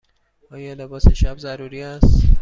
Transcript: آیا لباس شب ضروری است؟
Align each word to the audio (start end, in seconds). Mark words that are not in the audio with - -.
آیا 0.51 0.73
لباس 0.73 1.07
شب 1.09 1.37
ضروری 1.37 1.83
است؟ 1.83 2.23